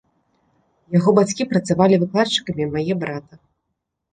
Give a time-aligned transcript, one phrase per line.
[0.97, 3.33] Яго бацькі працавалі выкладчыкамі, мае брата.